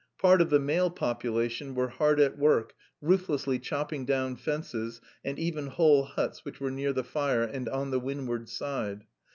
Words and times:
Part 0.17 0.41
of 0.41 0.49
the 0.49 0.57
male 0.57 0.89
population 0.89 1.75
were 1.75 1.89
hard 1.89 2.19
at 2.19 2.35
work 2.35 2.73
ruthlessly 3.03 3.59
chopping 3.59 4.03
down 4.03 4.35
fences 4.35 4.99
and 5.23 5.37
even 5.37 5.67
whole 5.67 6.05
huts 6.05 6.43
which 6.43 6.59
were 6.59 6.71
near 6.71 6.91
the 6.91 7.03
fire 7.03 7.43
and 7.43 7.69
on 7.69 7.91
the 7.91 7.99
windward 7.99 8.49
side. 8.49 9.03